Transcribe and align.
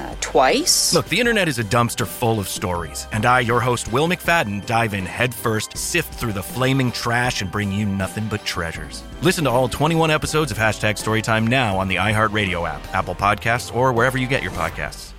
Uh, 0.00 0.14
twice. 0.20 0.94
Look, 0.94 1.08
the 1.08 1.18
internet 1.18 1.48
is 1.48 1.58
a 1.58 1.64
dumpster 1.64 2.06
full 2.06 2.38
of 2.38 2.48
stories, 2.48 3.06
and 3.12 3.26
I, 3.26 3.40
your 3.40 3.60
host, 3.60 3.92
Will 3.92 4.08
McFadden, 4.08 4.64
dive 4.64 4.94
in 4.94 5.04
headfirst, 5.04 5.76
sift 5.76 6.14
through 6.14 6.32
the 6.32 6.42
flaming 6.42 6.92
trash, 6.92 7.42
and 7.42 7.50
bring 7.50 7.72
you 7.72 7.84
nothing 7.84 8.28
but 8.28 8.44
treasures. 8.44 9.02
Listen 9.22 9.44
to 9.44 9.50
all 9.50 9.68
21 9.68 10.10
episodes 10.10 10.50
of 10.50 10.58
Hashtag 10.58 10.94
Storytime 11.02 11.48
now 11.48 11.78
on 11.78 11.88
the 11.88 11.96
iHeartRadio 11.96 12.68
app, 12.68 12.82
Apple 12.94 13.14
Podcasts, 13.14 13.74
or 13.74 13.92
wherever 13.92 14.16
you 14.16 14.26
get 14.26 14.42
your 14.42 14.52
podcasts. 14.52 15.12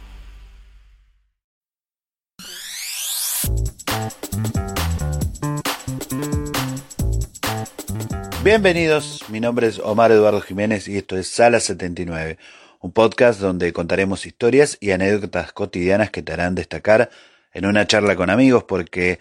Bienvenidos, 8.41 9.29
mi 9.29 9.41
nombre 9.41 9.67
es 9.67 9.79
Omar 9.79 10.13
Eduardo 10.13 10.39
Jiménez 10.39 10.87
y 10.87 10.97
esto 10.97 11.17
es 11.17 11.27
Sala 11.27 11.59
79, 11.59 12.37
un 12.79 12.91
podcast 12.91 13.39
donde 13.39 13.73
contaremos 13.73 14.25
historias 14.25 14.77
y 14.79 14.91
anécdotas 14.91 15.51
cotidianas 15.51 16.11
que 16.11 16.21
te 16.21 16.33
harán 16.33 16.55
destacar 16.55 17.09
en 17.53 17.65
una 17.65 17.85
charla 17.87 18.15
con 18.15 18.29
amigos 18.29 18.63
porque 18.63 19.19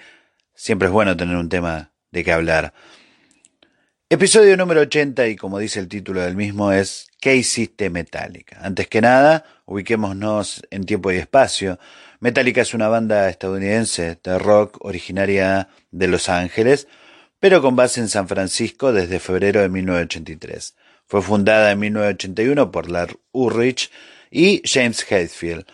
siempre 0.54 0.86
es 0.86 0.92
bueno 0.92 1.16
tener 1.16 1.36
un 1.36 1.48
tema 1.48 1.90
de 2.10 2.24
qué 2.24 2.32
hablar. 2.32 2.72
Episodio 4.10 4.56
número 4.56 4.80
80 4.82 5.26
y 5.28 5.36
como 5.36 5.58
dice 5.58 5.80
el 5.80 5.88
título 5.88 6.22
del 6.22 6.36
mismo 6.36 6.72
es 6.72 7.08
¿Qué 7.20 7.36
hiciste 7.36 7.90
Metallica? 7.90 8.58
Antes 8.62 8.86
que 8.86 9.00
nada, 9.00 9.44
ubiquémonos 9.66 10.62
en 10.70 10.84
tiempo 10.84 11.12
y 11.12 11.16
espacio. 11.16 11.78
Metallica 12.20 12.62
es 12.62 12.74
una 12.74 12.88
banda 12.88 13.28
estadounidense 13.28 14.18
de 14.22 14.38
rock 14.38 14.78
originaria 14.80 15.68
de 15.90 16.08
Los 16.08 16.28
Ángeles, 16.28 16.88
pero 17.40 17.60
con 17.60 17.76
base 17.76 18.00
en 18.00 18.08
San 18.08 18.28
Francisco 18.28 18.92
desde 18.92 19.20
febrero 19.20 19.60
de 19.60 19.68
1983. 19.68 20.74
Fue 21.08 21.22
fundada 21.22 21.72
en 21.72 21.78
1981 21.78 22.70
por 22.70 22.90
Lars 22.90 23.16
Ulrich 23.32 23.90
y 24.30 24.60
James 24.64 25.10
Hetfield. 25.10 25.64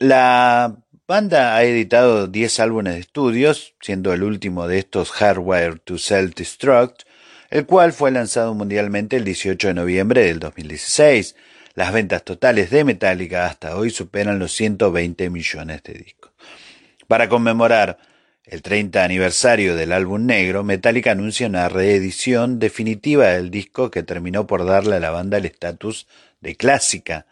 La 0.00 0.76
banda 1.06 1.54
ha 1.56 1.62
editado 1.62 2.26
10 2.26 2.60
álbumes 2.60 2.94
de 2.94 3.00
estudios, 3.00 3.74
siendo 3.80 4.12
el 4.12 4.24
último 4.24 4.66
de 4.66 4.78
estos 4.78 5.12
Hardware 5.12 5.78
to 5.78 5.94
Self-Destruct, 5.94 7.04
el 7.50 7.64
cual 7.64 7.92
fue 7.92 8.10
lanzado 8.10 8.54
mundialmente 8.54 9.16
el 9.16 9.24
18 9.24 9.68
de 9.68 9.74
noviembre 9.74 10.24
del 10.24 10.40
2016. 10.40 11.36
Las 11.74 11.92
ventas 11.92 12.24
totales 12.24 12.70
de 12.70 12.82
Metallica 12.82 13.46
hasta 13.46 13.76
hoy 13.76 13.90
superan 13.90 14.40
los 14.40 14.52
120 14.52 15.30
millones 15.30 15.82
de 15.84 15.92
discos. 15.94 16.32
Para 17.06 17.28
conmemorar 17.28 17.98
el 18.50 18.62
30 18.62 19.04
aniversario 19.04 19.76
del 19.76 19.92
álbum 19.92 20.24
negro, 20.24 20.64
Metallica 20.64 21.12
anuncia 21.12 21.46
una 21.46 21.68
reedición 21.68 22.58
definitiva 22.58 23.28
del 23.28 23.50
disco 23.50 23.90
que 23.90 24.02
terminó 24.02 24.46
por 24.46 24.64
darle 24.64 24.96
a 24.96 25.00
la 25.00 25.10
banda 25.10 25.36
el 25.36 25.44
estatus 25.44 26.06
de 26.40 26.56
clásica. 26.56 27.26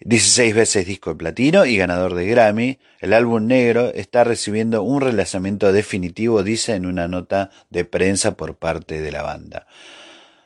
16 0.00 0.54
veces 0.54 0.86
disco 0.86 1.10
de 1.10 1.16
platino 1.16 1.66
y 1.66 1.76
ganador 1.76 2.14
de 2.14 2.26
Grammy, 2.26 2.78
el 3.00 3.12
álbum 3.12 3.46
negro 3.46 3.92
está 3.94 4.24
recibiendo 4.24 4.82
un 4.82 5.02
relanzamiento 5.02 5.72
definitivo, 5.72 6.42
dice 6.42 6.74
en 6.74 6.86
una 6.86 7.06
nota 7.06 7.50
de 7.68 7.84
prensa 7.84 8.34
por 8.34 8.56
parte 8.56 9.02
de 9.02 9.12
la 9.12 9.22
banda. 9.22 9.66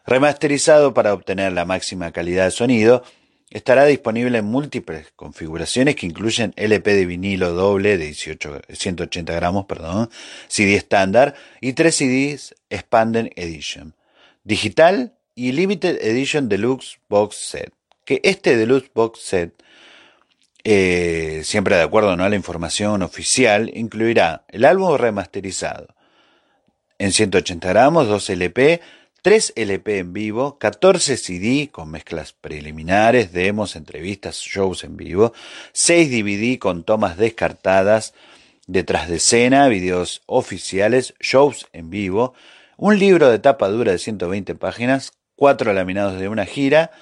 Remasterizado 0.05 0.93
para 0.93 1.15
obtener 1.15 1.53
la 1.53 1.65
máxima 1.65 2.11
calidad 2.11 2.47
de 2.47 2.51
sonido, 2.51 3.05
Estará 3.51 3.85
disponible 3.85 4.39
en 4.39 4.45
múltiples 4.45 5.13
configuraciones 5.15 5.95
que 5.95 6.07
incluyen 6.07 6.53
LP 6.57 6.95
de 6.95 7.07
vinilo 7.07 7.53
doble 7.53 7.97
de 7.97 8.07
18, 8.07 8.63
180 8.69 9.33
gramos, 9.35 9.67
perdón, 9.67 10.11
CD 10.49 10.75
estándar 10.75 11.37
y 11.61 11.75
tres 11.75 11.95
CDs 11.95 12.57
Expanded 12.71 13.31
Edition, 13.37 13.95
digital 14.43 15.15
y 15.37 15.53
Limited 15.53 15.99
Edition 16.03 16.49
Deluxe 16.49 16.99
Box 17.09 17.37
Set. 17.37 17.73
Que 18.05 18.21
este 18.25 18.57
Deluxe 18.57 18.91
Box 18.93 19.21
Set, 19.21 19.63
eh, 20.65 21.43
siempre 21.45 21.77
de 21.77 21.83
acuerdo 21.83 22.17
¿no? 22.17 22.25
a 22.25 22.29
la 22.29 22.37
información 22.37 23.03
oficial, 23.03 23.71
incluirá 23.75 24.45
el 24.49 24.65
álbum 24.65 24.97
remasterizado 24.97 25.95
en 26.99 27.13
180 27.13 27.69
gramos, 27.69 28.09
dos 28.09 28.29
LP, 28.29 28.81
3 29.27 29.55
LP 29.57 29.99
en 29.99 30.13
vivo, 30.13 30.57
14 30.57 31.17
CD 31.17 31.69
con 31.73 31.91
mezclas 31.91 32.33
preliminares, 32.33 33.33
demos, 33.33 33.75
entrevistas, 33.75 34.37
shows 34.37 34.85
en 34.85 34.97
vivo, 34.97 35.33
6 35.73 36.13
DVD 36.13 36.61
con 36.61 36.85
tomas 36.85 37.17
descartadas 37.17 38.15
detrás 38.69 39.09
de 39.09 39.17
escena, 39.17 39.67
videos 39.67 40.23
oficiales, 40.27 41.15
shows 41.19 41.67
en 41.73 41.91
vivo, 41.91 42.35
un 42.77 43.01
libro 43.01 43.29
de 43.29 43.41
tapa 43.41 43.67
dura 43.67 43.91
de 43.91 43.99
120 43.99 44.55
páginas, 44.55 45.11
4 45.35 45.73
laminados 45.73 46.21
de 46.21 46.29
una 46.29 46.47
gira, 46.47 46.93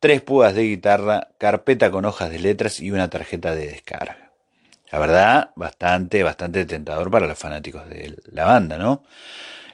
3 0.00 0.22
púas 0.22 0.54
de 0.54 0.62
guitarra, 0.62 1.28
carpeta 1.36 1.90
con 1.90 2.06
hojas 2.06 2.30
de 2.30 2.38
letras 2.38 2.80
y 2.80 2.92
una 2.92 3.10
tarjeta 3.10 3.54
de 3.54 3.66
descarga. 3.66 4.30
La 4.90 4.98
verdad, 4.98 5.50
bastante, 5.54 6.22
bastante 6.22 6.64
tentador 6.64 7.10
para 7.10 7.26
los 7.26 7.38
fanáticos 7.38 7.86
de 7.90 8.16
la 8.32 8.46
banda, 8.46 8.78
¿no? 8.78 9.02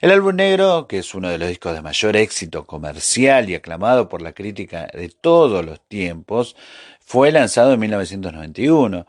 El 0.00 0.12
álbum 0.12 0.36
negro, 0.36 0.86
que 0.88 0.96
es 1.00 1.14
uno 1.14 1.28
de 1.28 1.36
los 1.36 1.46
discos 1.46 1.74
de 1.74 1.82
mayor 1.82 2.16
éxito 2.16 2.66
comercial 2.66 3.50
y 3.50 3.54
aclamado 3.54 4.08
por 4.08 4.22
la 4.22 4.32
crítica 4.32 4.88
de 4.94 5.10
todos 5.10 5.62
los 5.62 5.86
tiempos, 5.86 6.56
fue 7.00 7.30
lanzado 7.30 7.74
en 7.74 7.80
1991 7.80 9.06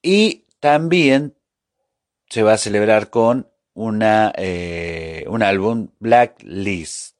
y 0.00 0.46
también 0.60 1.34
se 2.30 2.42
va 2.42 2.54
a 2.54 2.56
celebrar 2.56 3.10
con 3.10 3.50
una, 3.74 4.32
eh, 4.38 5.26
un 5.28 5.42
álbum 5.42 5.88
Blacklist 5.98 7.16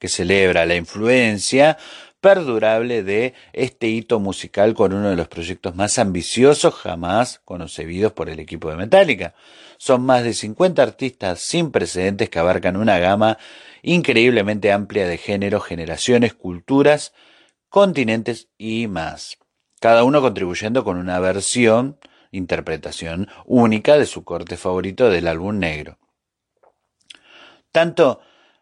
que 0.00 0.08
celebra 0.08 0.66
la 0.66 0.74
influencia 0.74 1.78
perdurable 2.20 3.02
de 3.02 3.34
este 3.52 3.88
hito 3.88 4.20
musical 4.20 4.74
con 4.74 4.92
uno 4.92 5.10
de 5.10 5.16
los 5.16 5.28
proyectos 5.28 5.74
más 5.74 5.98
ambiciosos 5.98 6.74
jamás 6.74 7.40
concebidos 7.44 8.12
por 8.12 8.28
el 8.28 8.40
equipo 8.40 8.70
de 8.70 8.76
Metallica. 8.76 9.34
Son 9.78 10.02
más 10.02 10.22
de 10.22 10.34
50 10.34 10.82
artistas 10.82 11.40
sin 11.40 11.70
precedentes 11.70 12.28
que 12.28 12.38
abarcan 12.38 12.76
una 12.76 12.98
gama 12.98 13.38
increíblemente 13.82 14.72
amplia 14.72 15.06
de 15.06 15.16
géneros, 15.16 15.64
generaciones, 15.64 16.34
culturas, 16.34 17.14
continentes 17.68 18.48
y 18.58 18.86
más. 18.86 19.38
Cada 19.80 20.04
uno 20.04 20.20
contribuyendo 20.20 20.84
con 20.84 20.98
una 20.98 21.18
versión, 21.20 21.98
interpretación 22.30 23.28
única 23.46 23.96
de 23.96 24.06
su 24.06 24.24
corte 24.24 24.58
favorito 24.58 25.08
del 25.08 25.26
álbum 25.26 25.58
negro. 25.58 25.98
Tanto 27.72 28.20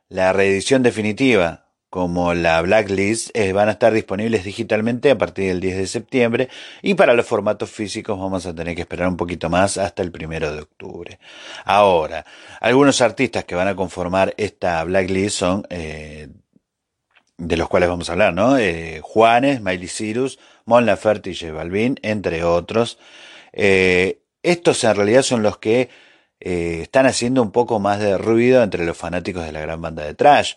la 0.08 0.32
reedición 0.32 0.82
definitiva 0.82 1.68
como 1.90 2.35
la 2.35 2.61
Blacklist 2.62 3.31
eh, 3.35 3.52
van 3.52 3.69
a 3.69 3.73
estar 3.73 3.93
disponibles 3.93 4.44
digitalmente 4.44 5.11
a 5.11 5.19
partir 5.19 5.49
del 5.49 5.61
10 5.61 5.76
de 5.79 5.87
septiembre 5.87 6.49
y 6.82 6.94
para 6.94 7.14
los 7.14 7.26
formatos 7.26 7.70
físicos 7.70 8.19
vamos 8.19 8.46
a 8.46 8.55
tener 8.55 8.75
que 8.75 8.82
esperar 8.82 9.08
un 9.08 9.17
poquito 9.17 9.49
más 9.49 9.79
hasta 9.79 10.02
el 10.02 10.11
primero 10.11 10.52
de 10.52 10.61
octubre. 10.61 11.19
Ahora, 11.64 12.25
algunos 12.61 13.00
artistas 13.00 13.44
que 13.44 13.55
van 13.55 13.69
a 13.69 13.76
conformar 13.76 14.35
esta 14.37 14.85
Blacklist 14.85 15.38
son 15.38 15.67
eh, 15.70 16.29
de 17.38 17.56
los 17.56 17.69
cuales 17.69 17.88
vamos 17.88 18.08
a 18.11 18.12
hablar, 18.12 18.34
¿no? 18.34 18.58
Eh, 18.58 19.00
Juanes, 19.02 19.62
Miley 19.62 19.88
Cyrus, 19.88 20.38
Mon 20.64 20.84
Laferte 20.84 21.31
y 21.31 21.37
J 21.37 21.52
Balvin, 21.52 21.99
entre 22.02 22.43
otros. 22.44 22.99
Eh, 23.52 24.20
estos 24.43 24.82
en 24.84 24.96
realidad 24.96 25.23
son 25.23 25.43
los 25.43 25.58
que 25.58 25.88
eh, 26.41 26.81
están 26.82 27.06
haciendo 27.06 27.43
un 27.43 27.52
poco 27.52 27.79
más 27.79 28.00
de 28.00 28.19
ruido 28.19 28.62
entre 28.62 28.84
los 28.84 28.96
fanáticos 28.96 29.44
de 29.44 29.52
la 29.52 29.61
gran 29.61 29.81
banda 29.81 30.05
de 30.05 30.14
trash. 30.14 30.55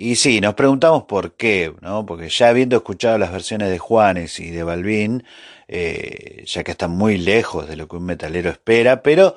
Y 0.00 0.14
sí, 0.14 0.40
nos 0.40 0.54
preguntamos 0.54 1.02
por 1.06 1.32
qué, 1.32 1.74
¿no? 1.80 2.06
Porque 2.06 2.28
ya 2.28 2.50
habiendo 2.50 2.76
escuchado 2.76 3.18
las 3.18 3.32
versiones 3.32 3.68
de 3.68 3.80
Juanes 3.80 4.38
y 4.38 4.50
de 4.52 4.62
Balvin, 4.62 5.24
eh, 5.66 6.44
ya 6.46 6.62
que 6.62 6.70
están 6.70 6.92
muy 6.92 7.18
lejos 7.18 7.66
de 7.66 7.74
lo 7.74 7.88
que 7.88 7.96
un 7.96 8.04
metalero 8.04 8.48
espera, 8.48 9.02
pero 9.02 9.36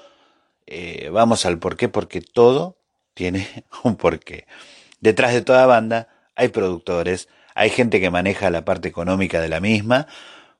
eh, 0.67 1.09
vamos 1.11 1.47
al 1.47 1.57
por 1.57 1.77
qué, 1.77 1.89
porque 1.89 2.21
todo 2.21 2.77
tiene 3.15 3.47
un 3.83 3.95
porqué. 3.95 4.45
Detrás 4.99 5.33
de 5.33 5.41
toda 5.41 5.65
banda 5.65 6.09
hay 6.35 6.49
productores, 6.49 7.27
hay 7.55 7.71
gente 7.71 7.99
que 7.99 8.11
maneja 8.11 8.51
la 8.51 8.63
parte 8.63 8.87
económica 8.87 9.41
de 9.41 9.49
la 9.49 9.61
misma, 9.61 10.05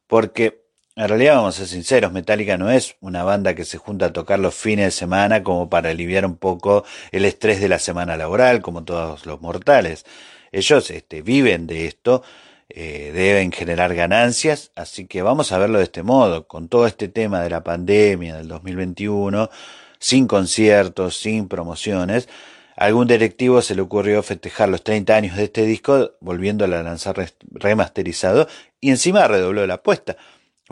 porque 0.07 0.60
en 0.95 1.07
realidad, 1.07 1.35
vamos 1.35 1.55
a 1.55 1.59
ser 1.59 1.67
sinceros, 1.67 2.11
Metallica 2.11 2.57
no 2.57 2.69
es 2.69 2.95
una 2.99 3.23
banda 3.23 3.55
que 3.55 3.63
se 3.63 3.77
junta 3.77 4.07
a 4.07 4.13
tocar 4.13 4.39
los 4.39 4.53
fines 4.53 4.85
de 4.85 4.91
semana 4.91 5.41
como 5.41 5.69
para 5.69 5.89
aliviar 5.89 6.25
un 6.25 6.35
poco 6.35 6.83
el 7.13 7.23
estrés 7.23 7.61
de 7.61 7.69
la 7.69 7.79
semana 7.79 8.17
laboral, 8.17 8.61
como 8.61 8.83
todos 8.83 9.25
los 9.25 9.39
mortales. 9.41 10.05
Ellos 10.51 10.91
este, 10.91 11.21
viven 11.21 11.65
de 11.65 11.88
esto, 11.88 12.23
eh, 12.67 13.11
deben 13.13 13.53
generar 13.53 13.95
ganancias, 13.95 14.71
así 14.75 15.07
que 15.07 15.21
vamos 15.21 15.53
a 15.53 15.59
verlo 15.59 15.77
de 15.77 15.85
este 15.85 16.03
modo, 16.03 16.45
con 16.47 16.67
todo 16.67 16.85
este 16.88 17.07
tema 17.07 17.41
de 17.41 17.49
la 17.49 17.63
pandemia 17.63 18.35
del 18.35 18.49
2021, 18.49 19.49
sin 19.97 20.27
conciertos, 20.27 21.17
sin 21.17 21.47
promociones. 21.47 22.27
algún 22.75 23.07
directivo 23.07 23.61
se 23.61 23.75
le 23.75 23.81
ocurrió 23.81 24.23
festejar 24.23 24.67
los 24.67 24.83
30 24.83 25.15
años 25.15 25.38
de 25.38 25.45
este 25.45 25.65
disco, 25.65 26.11
volviéndolo 26.19 26.75
a 26.77 26.83
lanzar 26.83 27.15
remasterizado, 27.51 28.47
y 28.81 28.89
encima 28.89 29.27
redobló 29.27 29.65
la 29.67 29.75
apuesta 29.75 30.17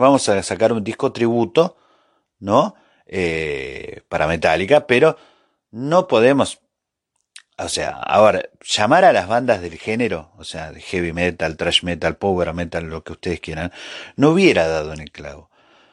vamos 0.00 0.28
a 0.28 0.42
sacar 0.42 0.72
un 0.72 0.82
disco 0.82 1.12
tributo, 1.12 1.76
¿no? 2.38 2.74
Eh, 3.06 4.02
para 4.08 4.26
Metallica, 4.26 4.86
pero 4.86 5.16
no 5.70 6.08
podemos, 6.08 6.60
o 7.58 7.68
sea, 7.68 7.90
ahora, 7.90 8.48
llamar 8.62 9.04
a 9.04 9.12
las 9.12 9.28
bandas 9.28 9.60
del 9.60 9.78
género, 9.78 10.32
o 10.38 10.44
sea, 10.44 10.72
heavy 10.74 11.12
metal, 11.12 11.56
thrash 11.56 11.82
metal, 11.82 12.16
power 12.16 12.54
metal, 12.54 12.84
lo 12.84 13.04
que 13.04 13.12
ustedes 13.12 13.40
quieran, 13.40 13.72
no 14.16 14.30
hubiera 14.30 14.66
dado 14.66 14.92
en 14.92 15.00
el 15.00 15.10
clavo. 15.10 15.50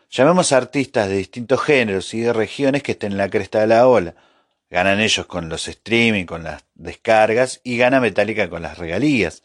Llamemos 0.10 0.54
a 0.54 0.58
artistas 0.58 1.10
de 1.10 1.18
distintos 1.18 1.62
géneros 1.62 2.14
y 2.14 2.22
de 2.22 2.32
regiones 2.32 2.84
que 2.84 2.94
estén 2.94 3.12
en 3.12 3.18
la 3.18 3.30
cresta 3.30 3.60
de 3.60 3.68
la 3.68 3.88
ola. 3.88 4.16
Ganan 4.70 5.02
ellos 5.02 5.26
con 5.26 5.50
los 5.50 5.68
streaming, 5.68 6.26
con 6.26 6.44
las 6.44 6.64
descargas 6.76 7.60
y 7.64 7.78
gana 7.78 8.00
Metallica 8.00 8.50
con 8.50 8.62
las 8.62 8.78
regalías. 8.78 9.44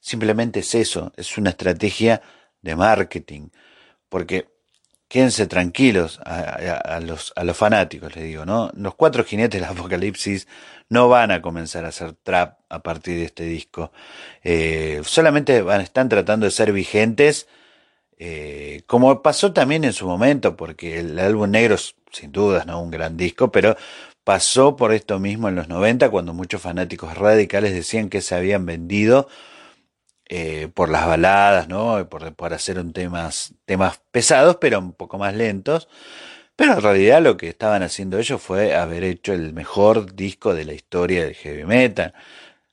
Simplemente 0.00 0.60
es 0.60 0.74
eso, 0.74 1.12
es 1.16 1.38
una 1.38 1.50
estrategia 1.50 2.22
de 2.60 2.74
marketing 2.74 3.50
porque 4.10 4.48
quédense 5.08 5.46
tranquilos 5.46 6.20
a, 6.24 7.00
los, 7.00 7.32
fanáticos, 7.54 8.14
les 8.14 8.24
digo, 8.26 8.44
¿no? 8.44 8.70
Los 8.74 8.94
cuatro 8.94 9.24
jinetes 9.24 9.60
del 9.60 9.68
apocalipsis 9.68 10.46
no 10.88 11.08
van 11.08 11.32
a 11.32 11.42
comenzar 11.42 11.84
a 11.84 11.88
hacer 11.88 12.12
trap 12.12 12.60
a 12.68 12.80
partir 12.82 13.16
de 13.18 13.24
este 13.24 13.44
disco. 13.44 13.90
Eh, 14.44 15.00
solamente 15.04 15.62
van, 15.62 15.80
están 15.80 16.08
tratando 16.08 16.46
de 16.46 16.52
ser 16.52 16.72
vigentes, 16.72 17.48
eh, 18.18 18.82
como 18.86 19.20
pasó 19.20 19.52
también 19.52 19.82
en 19.82 19.92
su 19.92 20.06
momento, 20.06 20.56
porque 20.56 21.00
el 21.00 21.18
álbum 21.18 21.50
negro, 21.50 21.76
sin 22.12 22.30
dudas, 22.30 22.66
¿no? 22.66 22.80
Un 22.80 22.92
gran 22.92 23.16
disco, 23.16 23.50
pero 23.50 23.76
pasó 24.22 24.76
por 24.76 24.92
esto 24.92 25.18
mismo 25.18 25.48
en 25.48 25.56
los 25.56 25.66
90, 25.66 26.08
cuando 26.10 26.34
muchos 26.34 26.62
fanáticos 26.62 27.18
radicales 27.18 27.72
decían 27.74 28.10
que 28.10 28.20
se 28.20 28.36
habían 28.36 28.64
vendido 28.64 29.26
eh, 30.32 30.68
por 30.72 30.90
las 30.90 31.06
baladas, 31.08 31.66
¿no? 31.66 32.08
Por, 32.08 32.32
por 32.36 32.54
hacer 32.54 32.78
un 32.78 32.92
temas, 32.92 33.52
temas 33.64 34.00
pesados, 34.12 34.58
pero 34.60 34.78
un 34.78 34.92
poco 34.92 35.18
más 35.18 35.34
lentos. 35.34 35.88
Pero 36.54 36.74
en 36.74 36.82
realidad 36.82 37.20
lo 37.20 37.36
que 37.36 37.48
estaban 37.48 37.82
haciendo 37.82 38.16
ellos 38.16 38.40
fue 38.40 38.76
haber 38.76 39.02
hecho 39.02 39.32
el 39.32 39.52
mejor 39.54 40.14
disco 40.14 40.54
de 40.54 40.64
la 40.64 40.72
historia 40.72 41.24
del 41.24 41.34
heavy 41.34 41.64
metal. 41.64 42.14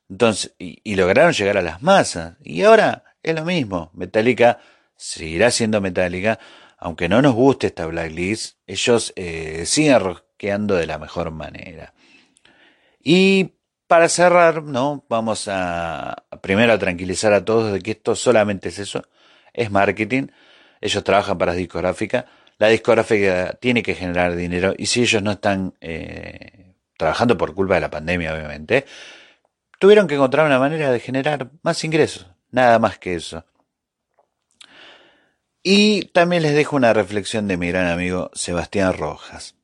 Entonces, 0.08 0.54
y, 0.58 0.94
lograron 0.94 1.32
llegar 1.32 1.58
a 1.58 1.62
las 1.62 1.82
masas. 1.82 2.36
Y 2.44 2.62
ahora 2.62 3.02
es 3.24 3.34
lo 3.34 3.44
mismo. 3.44 3.90
Metallica 3.92 4.60
seguirá 4.96 5.50
siendo 5.50 5.80
Metallica. 5.80 6.38
Aunque 6.78 7.08
no 7.08 7.20
nos 7.22 7.34
guste 7.34 7.66
esta 7.66 7.86
blacklist, 7.86 8.58
ellos 8.68 9.12
eh, 9.16 9.64
siguen 9.66 9.98
rosqueando 9.98 10.76
de 10.76 10.86
la 10.86 10.98
mejor 10.98 11.32
manera. 11.32 11.92
Y 13.02 13.57
para 13.88 14.08
cerrar, 14.08 14.62
¿no? 14.62 15.04
Vamos 15.08 15.48
a 15.48 16.24
primero 16.42 16.72
a 16.72 16.78
tranquilizar 16.78 17.32
a 17.32 17.44
todos 17.44 17.72
de 17.72 17.80
que 17.80 17.92
esto 17.92 18.14
solamente 18.14 18.68
es 18.68 18.78
eso, 18.78 19.02
es 19.52 19.70
marketing. 19.70 20.28
Ellos 20.80 21.02
trabajan 21.02 21.38
para 21.38 21.52
la 21.52 21.58
discográfica. 21.58 22.26
La 22.58 22.68
discográfica 22.68 23.54
tiene 23.60 23.82
que 23.82 23.94
generar 23.94 24.36
dinero 24.36 24.74
y 24.76 24.86
si 24.86 25.02
ellos 25.02 25.22
no 25.22 25.32
están 25.32 25.74
eh, 25.80 26.74
trabajando 26.96 27.36
por 27.38 27.54
culpa 27.54 27.74
de 27.74 27.80
la 27.80 27.90
pandemia, 27.90 28.34
obviamente, 28.34 28.84
tuvieron 29.78 30.06
que 30.06 30.16
encontrar 30.16 30.46
una 30.46 30.58
manera 30.58 30.92
de 30.92 31.00
generar 31.00 31.50
más 31.62 31.82
ingresos. 31.82 32.26
Nada 32.50 32.78
más 32.78 32.98
que 32.98 33.14
eso. 33.14 33.44
Y 35.62 36.06
también 36.06 36.42
les 36.42 36.54
dejo 36.54 36.76
una 36.76 36.92
reflexión 36.92 37.48
de 37.48 37.56
mi 37.56 37.68
gran 37.68 37.88
amigo 37.88 38.30
Sebastián 38.34 38.92
Rojas. 38.94 39.54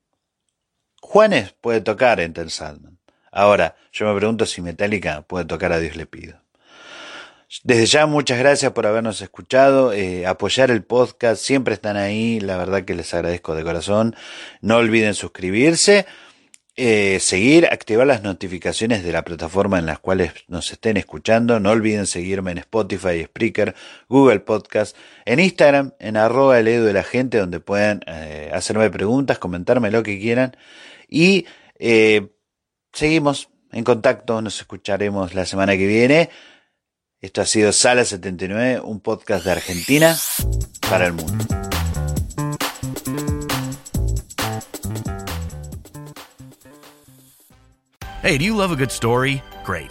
Juanes 1.00 1.54
puede 1.60 1.80
tocar 1.80 2.20
Enter 2.20 2.50
Sandman. 2.50 2.98
Ahora, 3.36 3.74
yo 3.92 4.06
me 4.06 4.16
pregunto 4.16 4.46
si 4.46 4.62
Metallica 4.62 5.22
puede 5.22 5.44
tocar 5.44 5.72
a 5.72 5.80
Dios 5.80 5.96
le 5.96 6.06
pido. 6.06 6.38
Desde 7.64 7.86
ya, 7.86 8.06
muchas 8.06 8.38
gracias 8.38 8.70
por 8.70 8.86
habernos 8.86 9.20
escuchado, 9.20 9.92
eh, 9.92 10.24
apoyar 10.24 10.70
el 10.70 10.84
podcast, 10.84 11.42
siempre 11.42 11.74
están 11.74 11.96
ahí, 11.96 12.38
la 12.38 12.56
verdad 12.56 12.84
que 12.84 12.94
les 12.94 13.12
agradezco 13.12 13.56
de 13.56 13.64
corazón. 13.64 14.14
No 14.60 14.76
olviden 14.76 15.14
suscribirse, 15.14 16.06
eh, 16.76 17.18
seguir, 17.20 17.66
activar 17.66 18.06
las 18.06 18.22
notificaciones 18.22 19.02
de 19.02 19.10
la 19.10 19.24
plataforma 19.24 19.80
en 19.80 19.86
las 19.86 19.98
cuales 19.98 20.32
nos 20.46 20.70
estén 20.70 20.96
escuchando. 20.96 21.58
No 21.58 21.70
olviden 21.70 22.06
seguirme 22.06 22.52
en 22.52 22.58
Spotify, 22.58 23.24
Spreaker, 23.24 23.74
Google 24.08 24.40
Podcast, 24.40 24.96
en 25.24 25.40
Instagram, 25.40 25.92
en 25.98 26.16
arroba 26.16 26.60
el 26.60 26.68
edu 26.68 26.84
de 26.84 26.92
la 26.92 27.02
gente, 27.02 27.38
donde 27.38 27.58
puedan 27.58 28.00
eh, 28.06 28.52
hacerme 28.54 28.90
preguntas, 28.90 29.40
comentarme 29.40 29.90
lo 29.90 30.04
que 30.04 30.20
quieran. 30.20 30.56
Y 31.08 31.46
seguimos 32.94 33.50
en 33.72 33.84
contacto, 33.84 34.40
nos 34.40 34.58
escucharemos 34.60 35.34
la 35.34 35.44
semana 35.44 35.76
que 35.76 35.86
viene. 35.86 36.30
Esto 37.20 37.40
ha 37.42 37.46
sido 37.46 37.72
Sala 37.72 38.04
79, 38.04 38.80
un 38.80 39.00
podcast 39.00 39.44
de 39.44 39.52
Argentina 39.52 40.16
para 40.88 41.06
el 41.06 41.12
mundo. 41.14 41.44
Hey, 48.22 48.38
do 48.38 48.44
you 48.44 48.56
love 48.56 48.72
a 48.72 48.76
good 48.76 48.90
story? 48.90 49.42
Great. 49.66 49.90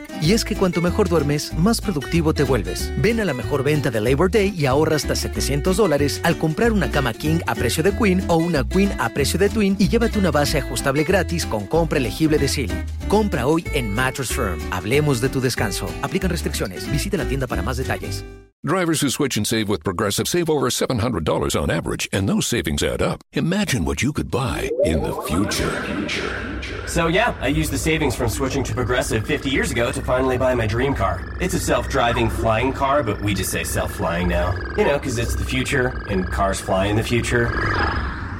Y 0.21 0.33
es 0.33 0.45
que 0.45 0.55
cuanto 0.55 0.81
mejor 0.81 1.09
duermes, 1.09 1.51
más 1.57 1.81
productivo 1.81 2.35
te 2.35 2.43
vuelves. 2.43 2.93
Ven 2.97 3.19
a 3.19 3.25
la 3.25 3.33
mejor 3.33 3.63
venta 3.63 3.89
de 3.89 3.99
Labor 3.99 4.29
Day 4.29 4.53
y 4.55 4.67
ahorra 4.67 4.95
hasta 4.95 5.15
700 5.15 5.77
dólares 5.77 6.21
al 6.23 6.37
comprar 6.37 6.71
una 6.71 6.91
cama 6.91 7.11
King 7.11 7.39
a 7.47 7.55
precio 7.55 7.81
de 7.81 7.91
Queen 7.91 8.23
o 8.27 8.35
una 8.37 8.63
Queen 8.63 8.91
a 8.99 9.09
precio 9.09 9.39
de 9.39 9.49
Twin 9.49 9.75
y 9.79 9.89
llévate 9.89 10.19
una 10.19 10.29
base 10.29 10.59
ajustable 10.59 11.03
gratis 11.03 11.43
con 11.47 11.65
compra 11.65 11.97
elegible 11.97 12.37
de 12.37 12.47
Silly. 12.47 12.83
Compra 13.07 13.47
hoy 13.47 13.65
en 13.73 13.91
Mattress 13.91 14.29
Firm. 14.29 14.59
Hablemos 14.69 15.21
de 15.21 15.29
tu 15.29 15.41
descanso. 15.41 15.87
Aplican 16.03 16.29
restricciones. 16.29 16.89
Visita 16.91 17.17
la 17.17 17.25
tienda 17.25 17.47
para 17.47 17.63
más 17.63 17.77
detalles. 17.77 18.23
Drivers 18.63 19.01
who 19.01 19.09
switch 19.09 19.37
and 19.37 19.47
save 19.47 19.69
with 19.69 19.83
Progressive 19.83 20.27
save 20.27 20.47
over 20.47 20.69
$700 20.69 21.59
on 21.59 21.71
average, 21.71 22.07
and 22.13 22.29
those 22.29 22.45
savings 22.45 22.83
add 22.83 23.01
up. 23.01 23.23
Imagine 23.33 23.85
what 23.85 24.03
you 24.03 24.13
could 24.13 24.29
buy 24.29 24.69
in 24.85 25.01
the 25.01 25.13
future. 25.23 26.50
So, 26.91 27.07
yeah, 27.07 27.33
I 27.39 27.47
used 27.47 27.71
the 27.71 27.77
savings 27.77 28.15
from 28.17 28.27
switching 28.27 28.65
to 28.65 28.75
Progressive 28.75 29.25
50 29.25 29.49
years 29.49 29.71
ago 29.71 29.93
to 29.93 30.01
finally 30.01 30.37
buy 30.37 30.53
my 30.55 30.67
dream 30.67 30.93
car. 30.93 31.25
It's 31.39 31.53
a 31.53 31.59
self 31.59 31.87
driving 31.87 32.29
flying 32.29 32.73
car, 32.73 33.01
but 33.01 33.21
we 33.21 33.33
just 33.33 33.49
say 33.49 33.63
self 33.63 33.93
flying 33.93 34.27
now. 34.27 34.53
You 34.75 34.83
know, 34.83 34.99
because 34.99 35.17
it's 35.17 35.35
the 35.35 35.45
future, 35.45 36.03
and 36.09 36.29
cars 36.29 36.59
fly 36.59 36.87
in 36.87 36.97
the 36.97 37.03
future. 37.03 37.49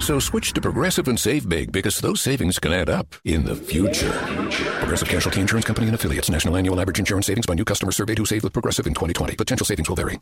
So 0.02 0.20
switch 0.20 0.52
to 0.52 0.60
Progressive 0.60 1.08
and 1.08 1.18
save 1.18 1.48
big 1.48 1.72
because 1.72 2.00
those 2.00 2.20
savings 2.20 2.60
can 2.60 2.74
add 2.74 2.90
up 2.90 3.16
in 3.24 3.46
the 3.46 3.56
future. 3.56 4.12
Progressive 4.80 5.08
Casualty 5.08 5.40
Insurance 5.40 5.66
Company 5.66 5.88
and 5.88 5.96
affiliates. 5.96 6.30
National 6.30 6.58
annual 6.58 6.82
average 6.82 7.00
insurance 7.00 7.28
savings 7.28 7.46
by 7.46 7.54
new 7.54 7.64
customers 7.64 7.96
surveyed 7.96 8.18
who 8.18 8.26
saved 8.26 8.44
with 8.44 8.52
Progressive 8.52 8.86
in 8.86 8.94
2020. 8.94 9.38
Potential 9.38 9.66
savings 9.66 9.88
will 9.88 9.96
vary. 9.96 10.22